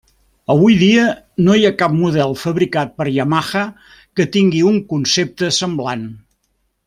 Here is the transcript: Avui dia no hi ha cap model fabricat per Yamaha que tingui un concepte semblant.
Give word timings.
Avui 0.51 0.77
dia 0.83 1.03
no 1.47 1.57
hi 1.57 1.67
ha 1.67 1.71
cap 1.81 1.93
model 1.97 2.33
fabricat 2.45 2.95
per 3.01 3.07
Yamaha 3.17 3.61
que 4.21 4.27
tingui 4.37 4.63
un 4.71 4.81
concepte 4.95 5.53
semblant. 5.61 6.09